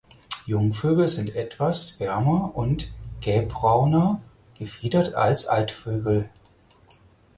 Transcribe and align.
Jungvögel 0.47 1.07
sind 1.07 1.35
etwas 1.35 1.99
wärmer 1.99 2.55
und 2.55 2.91
gelbbrauner 3.19 4.19
gefiedert 4.57 5.13
als 5.13 5.45
Altvögel. 5.45 6.27